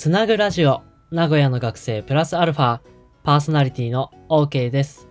[0.00, 2.80] つなぐラジオ、名古屋の学生プラスアルファ、
[3.22, 5.06] パーソナリティの OK です。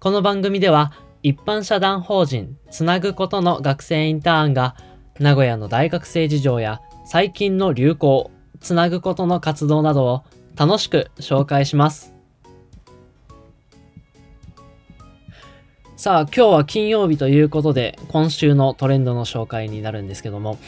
[0.00, 0.92] この番組では、
[1.22, 4.76] 一般社団法人つなぐことの学生インターンが、
[5.18, 8.30] 名古屋の大学生事情や最近の流行、
[8.60, 10.24] つなぐことの活動などを
[10.56, 12.14] 楽しく紹介します。
[15.96, 20.58] さあ、今日は金曜日ということで、今週のトレンドの紹介になるんですけども、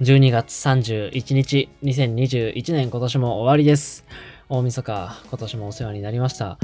[0.00, 4.04] 12月31日、2021年今年も終わりです。
[4.48, 6.56] 大晦日、今年もお世話になりました。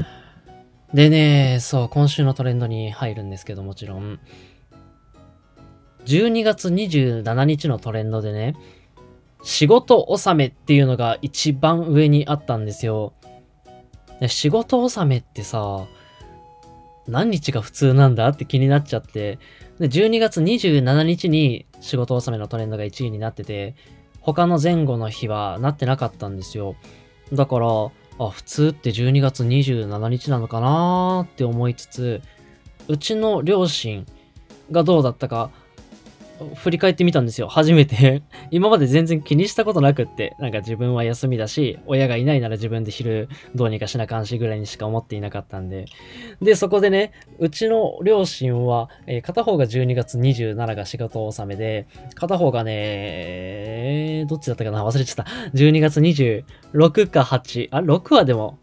[0.93, 4.21] でね、そう、今週のトレンドに入るんですけどもちろん、
[6.05, 8.55] 12月27日のトレンドでね、
[9.43, 13.11] 仕事納めっていうのが一番上にあったんですよ。
[14.21, 15.87] で仕事納めってさ、
[17.07, 19.39] 何日が普通なんだって気になっちゃって、
[19.79, 23.75] で、12月27日に仕事納めのトレンドが1位になってて、
[24.19, 26.75] 他の前後の日はなってなかったんですよ。
[27.31, 32.21] だから、あ、普通って12月27日なのかなーって思いつつ、
[32.87, 34.05] うちの両親
[34.71, 35.51] がどうだったか、
[36.55, 37.47] 振り返ってみたんですよ。
[37.47, 38.21] 初めて。
[38.51, 45.85] 今まで全然気にしたことなくって、なんか自分は休みだし、親がいないなら自分で昼どうにかしなかんしぐらいにしか思っていなかったんで。
[46.41, 54.85] で、そこでね、うちの両親は、えー片方が12月27が仕事納めで、片方がね、えーどっちだったかな？
[54.85, 55.25] 忘れちゃった。
[55.55, 57.67] 12月26か8。
[57.71, 58.59] あ、6はでも、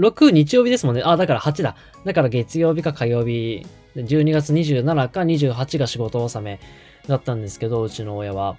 [0.00, 1.02] 6日曜日ですもんね。
[1.04, 1.76] あ、だから8だ。
[2.04, 6.58] だから月曜日か火曜日、12月27か28が仕事納め
[7.06, 8.56] だったんですけど、うちの親は。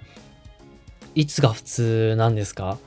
[1.14, 2.78] いつが普通なんですか？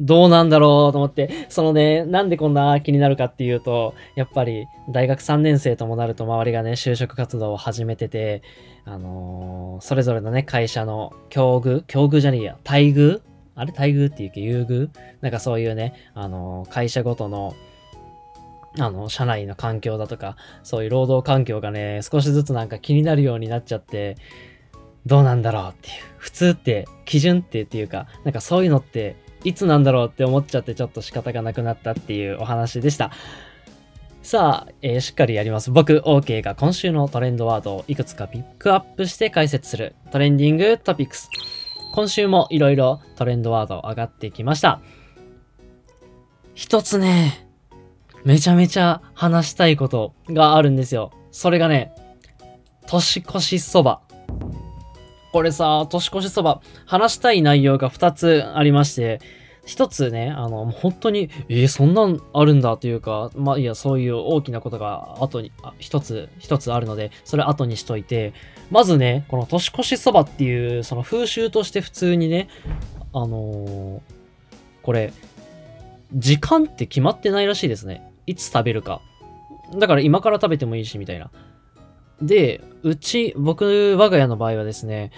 [0.00, 8.42] どうなんだろうと思って、そのね、なんでこんな気になるかっていうと、やっぱり大学3年生ともなると周りがね、就職活動を始めてて、
[8.84, 13.20] あのーそれぞれのね、会社の境遇境遇じゃねえや、待遇
[13.54, 14.90] あれ待遇っていうか優遇？
[15.20, 17.54] なんかそういうね、あの会社ごとの、
[18.78, 24.16] あの、社内の環境だとか、そういう労働環境がね、少しずつなんか気になるようになっちゃって、
[25.06, 25.94] どうなんだろうっていう。
[26.16, 33.12] 普通って、基準ってっていうか、なんかそういうのって、いつなんだろうって思っちゃってちょっと仕方がなくなったっていうお話でした。
[34.22, 35.70] さあ、えーしっかりやります。
[35.70, 41.28] 僕、OK が今週のトレンドワードをいくつかピックアップして解説するトレンディングトピックス。
[41.94, 44.80] 今週もいろいろトレンドワード上がってきました。
[46.56, 47.46] 一つね、
[48.24, 51.12] めちゃめちゃ話したいことがあるんですよ。
[51.30, 51.92] それがね、
[52.88, 54.00] 年越しそば。
[55.30, 59.20] これさ、年越しそば、話したい内容が2つありまして、
[59.64, 68.34] 一つね、あの、本当に、えー、そんなんあるんだというか、まあいや、そういう大きなことが後に、一つ、一つあるので、それ後にしといて、
[68.70, 72.48] まずね、この年越しそばっていう、その風習として普通にね、
[73.12, 74.00] あのー
[74.84, 75.14] これ、
[76.12, 78.12] 時間って決まってないらしいですね。
[78.26, 79.00] いつ食べるか。
[79.74, 81.30] だから今から食べてもいいし、みたいな。
[82.20, 85.10] で、うち、僕、我が家の場合はですね、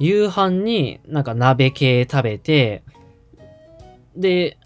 [0.00, 2.82] 夕飯になんか鍋系食べて、
[4.16, 4.58] で、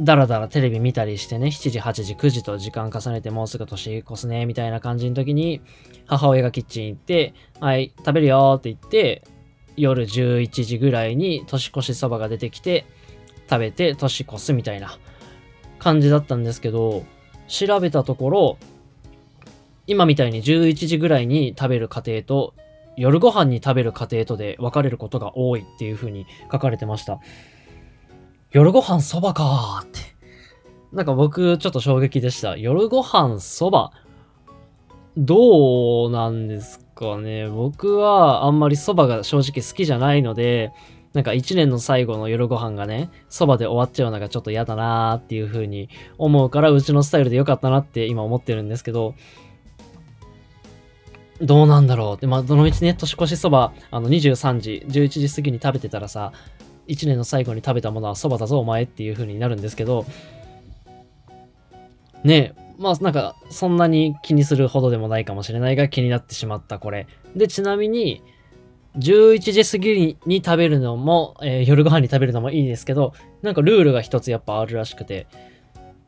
[0.00, 5.60] だらだらテレビ見たりしてね、7時、8時、9時と時間重ねてもうすぐ年越すね、みたいな感じの時に、
[6.06, 9.22] 母親がキッチン行って、はい、食べるよって言って、
[9.76, 12.86] 夜11時ぐらいに年越しそばが出てきて、
[13.48, 14.98] 食べて年越すみたいな
[15.78, 17.04] 感じだったんですけど、
[17.46, 18.58] 調べたところ、
[19.86, 22.54] 今みたいに11時ぐらいに食べる家庭と、
[22.96, 27.20] 夜ご飯に食べる家庭とで分かれることが多いっていう風に書かれてました。
[28.54, 29.98] 夜ご飯そばかーって。
[30.92, 32.56] なんか僕ちょっと衝撃でした。
[32.56, 33.90] 夜ご飯そば
[35.16, 37.48] どうなんですかね。
[37.48, 40.72] 僕はあんまりそばが正直好きじゃないので、
[41.14, 49.16] なんか一年の最後の夜ご飯がね、そばで終わっちゃうのがちょっと嫌だなーっていう風に思うから、うちのスタイルで良かったなって今思ってるんですけど、
[51.40, 56.32] どうなんだろうって、まあ、どのみちね、年越しそば、あの、23時、11時過ぎに食べてたらさ、
[56.88, 60.04] 1年の最後に食べたものはそばだぞ、お前っていう風になるんですけど、
[62.22, 67.06] ねえ、まあ、なんか、そんなに気にするほどでもないかもしれないが、気になってしまった、これ。
[67.36, 68.22] で、ちなみに、
[68.96, 75.26] 11時過ぎに食べるのも、えー夜ご飯に食べるのもいいですけど、なんかルールが一つやっぱあるらしくて、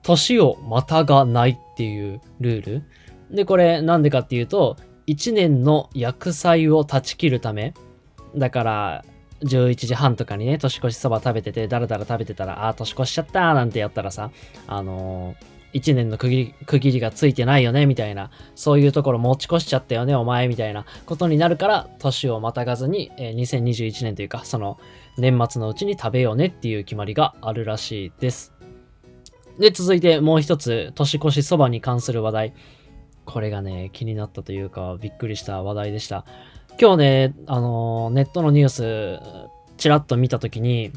[0.03, 2.83] 年をまたがないっていうルール。
[3.31, 4.77] で、これなんでかっていうと、
[5.09, 7.75] 1年の薬剤を断ち切るため、
[8.37, 9.05] だから、
[9.43, 14.31] 11時半とかにね、年越しそば食べてて、だらだら食べてたら、あー、年越しちゃったなんてやったらさ、
[14.67, 24.79] あのー1年の区切り区切りがついてないよね、みたいな、そういうところ持ち越しちゃったよね、お前、みたいなことになるから、年をまたがずに、えー2021年というか、その、
[25.19, 28.55] 年末のうちに食べようねっていう決まりがあるらしいです。
[29.59, 32.55] で、続いてもう一つ、年越しそばに関する話題。
[33.27, 36.25] これがね、気になったというか、びっくりした話題でした。
[36.79, 39.21] 今日ね、あの、ネットのニュース、
[39.79, 40.93] ちらっと見たときに、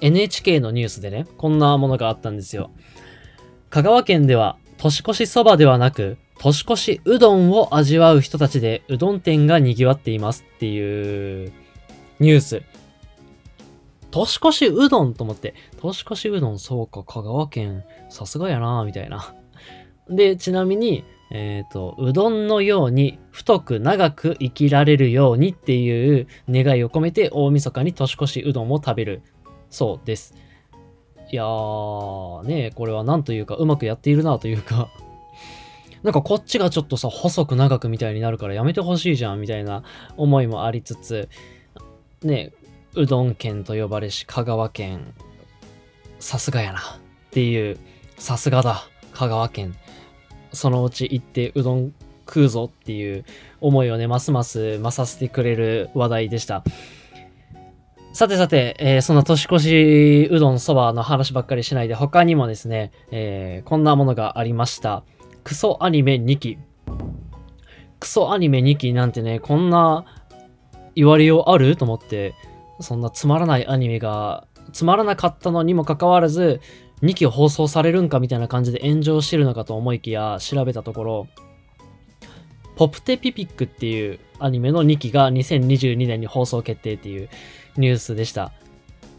[0.00, 2.70] NHK のニュースでね、こんなものがあったんですよ。
[3.70, 11.52] 香川県では、年越しそばではなく、年越しうどんを味わう人たちでうどん店が賑わっていますっていう
[12.20, 12.62] ニュース。
[14.12, 19.34] 年越しうどんと思って、年越しうどんそうか、香川県、さすがやなみたいな。
[20.08, 21.02] で、ちなみに、
[21.36, 29.22] えっ、ー、と、うどんのように太く長く生きられるようにっていう願いを込めて大晦日に年越しうどんを食べる
[29.68, 30.34] そうです。
[31.32, 34.90] いやー、ねこれはなんというかうまくやっているなというか
[36.04, 39.82] なんかこっちがちょっとさ、細く長くみたいになるからやめてほしいじゃんみたいな
[40.16, 41.28] 思いもありつつ、
[42.22, 42.52] ね
[42.94, 45.12] うどん県と呼ばれし香川県、
[46.20, 46.82] さすがやなっ
[47.32, 47.76] ていう、
[48.18, 49.74] さすがだ、香川県。
[50.54, 51.92] そのうち行ってうどん
[52.26, 53.24] 食うぞっていう
[53.60, 56.64] 思いをね、ますます増させてくれる話題でした。
[58.14, 65.02] さてさて、えー、その年越しうどんそばの話ばっかりしないで、他にもですね、えー、こんなものがありました。
[65.42, 66.58] クソアニメ2期。
[67.98, 70.04] クソアニメ2期なんてね、こんな
[70.94, 71.76] 言われようある？
[71.76, 72.34] と思って、
[72.80, 76.60] そんなつまらないアニメが、つまらなかったのにもかかわらず、
[77.04, 81.28] 2期放送されるんかみたいな感じで炎上してるのかと思いきや、調べたところ、
[82.76, 87.28] ポプテピピックっていうアニメの2期が2022年に放送決定っていう
[87.76, 88.52] ニュースでした。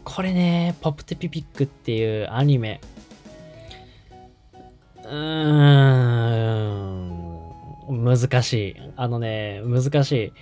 [0.02, 2.80] これね、ポプテピピックっていうアニメ。
[5.04, 5.12] うー
[7.92, 8.76] ん、難しい。
[8.96, 10.32] あのね、難しい。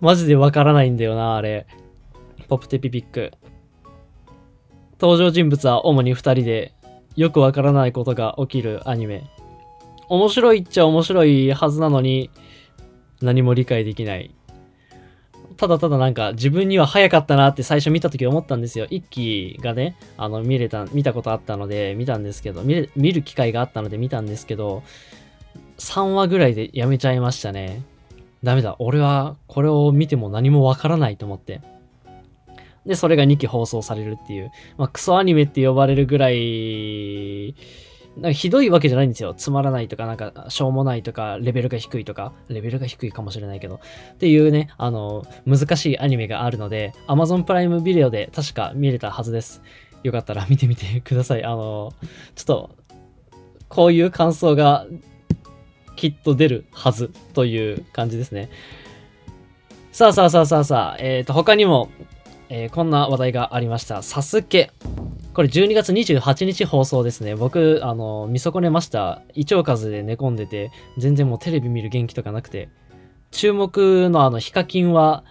[0.00, 1.66] マジでわからないんだよな、あれ。
[2.48, 3.32] ポプテピピック。
[5.00, 6.72] 登場人物は主に2人で、
[7.16, 9.24] よくわからないことが起きるアニメ。
[10.08, 12.30] 面白いっちゃ面白いはずなのに、
[13.20, 14.34] 何も理解できない。
[15.56, 18.86] ただただなんか自分には早かったなって最初見た時思ったんですよ。
[18.90, 24.82] 一期がね、あの見れた、見たことあったので見たんですけど、見見る機会があったので見たんですけど、
[25.78, 27.82] 3話ぐらいでやめちゃいましたね。
[28.42, 28.76] ダメだ。
[28.78, 31.60] 俺はこれを見ても何もわからないと思って。
[32.86, 34.50] で、それが2期放送されるっていう。
[34.76, 37.54] まあ、クソアニメって呼ばれるぐらい、
[38.16, 39.34] なんかひどいわけじゃないんですよ。
[39.34, 43.80] つまらないとか、なんか、しょうもないとか、レベルが低いとか、レベルが低いかもしれないけど、
[44.12, 49.62] っていうね、あの、難しいアニメがあるので、Amazon プライムビデオで確か見れたはずです。
[50.04, 51.44] よかったら見てみてください。
[51.44, 51.92] あの、
[52.36, 52.70] ちょっと、
[53.68, 54.86] こういう感想が
[55.96, 58.50] きっと出るはずという感じですね。
[59.90, 61.88] さあさあさあさあさあ、えっ、ー、と、他にも、
[62.48, 64.02] えー、こんな話題がありました。
[64.02, 64.70] サスケ。
[65.32, 67.34] これ12月28日放送ですね。
[67.34, 69.22] 僕、あの、見損ねました。
[69.34, 72.68] 胃腸風で寝込んでて、全然もうテレビ見る元気とかなくて。
[73.30, 75.24] 注目のあの、ヒカキンは、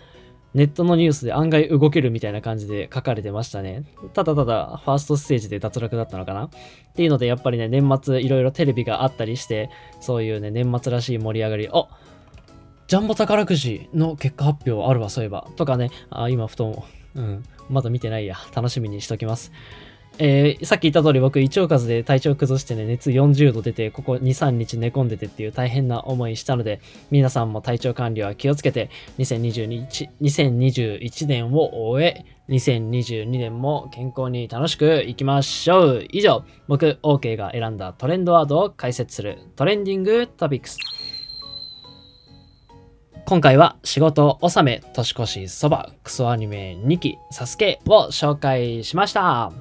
[0.54, 3.86] ネットのニュースで案外動けるみたいな感じで書かれてましたね。
[4.14, 6.50] ただただ、ファーストステージで脱落だったのかなっ
[6.96, 9.70] ていうので、やっぱりね、年末いろいろテレビがあったりして、
[10.00, 11.88] そういうね、年末らしい盛り上がり、あ
[12.88, 15.48] ジャンボ宝くじの結果発表あるわ、そういえば。
[15.56, 16.84] とかね、あ今、ふと、
[17.16, 18.38] うん、まだ見てないや。
[18.56, 19.52] 楽しみにしときます。
[20.20, 36.06] えー、さっき言った通り僕、胃腸風で体調崩してね、熱40度出て、ここ2、3日寝込んでてっていう大変な思いしたので、皆さんも体調管理は気をつけて、2022 2021年を終え、2022年も健康に楽しくいきましょう。
[36.12, 40.78] 以上、僕、OK が選んだトレンドワードを解説するトレンディングトピックス。
[43.26, 49.54] 今回は仕事納め年越しそばクソアニメ2期サスケを紹介しました。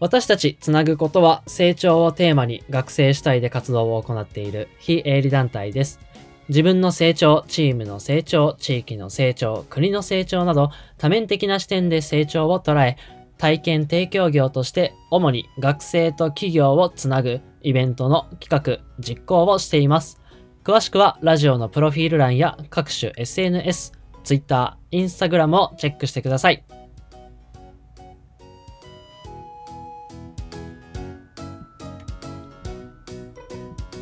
[0.00, 6.00] 私たちつなぐことは成長をテーマに学生主体で活動を行っている非営利団体です。
[6.48, 12.98] 自分の成長、チームの成長、地域の成長、国の成長など多面的な視点で成長を捉え、
[13.38, 20.20] 体験提供業として主に学生と企業をつなぐイベントの企画、実行をしています。
[20.64, 26.64] 詳しくはラジオのプロフィール欄や各種 SNS、Twitter、Instagram をチェックしてください。